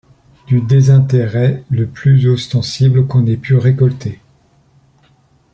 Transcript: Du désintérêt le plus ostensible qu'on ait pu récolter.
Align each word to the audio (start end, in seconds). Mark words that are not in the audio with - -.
Du 0.47 0.61
désintérêt 0.61 1.63
le 1.69 1.85
plus 1.85 2.27
ostensible 2.27 3.05
qu'on 3.05 3.27
ait 3.27 3.37
pu 3.37 3.53
récolter. 3.55 4.19